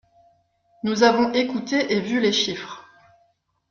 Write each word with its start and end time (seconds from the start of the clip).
Nous 0.83 1.03
avons 1.03 1.31
écouté 1.33 1.93
et 1.93 1.99
vu 2.01 2.19
les 2.19 2.31
chiffres. 2.31 2.85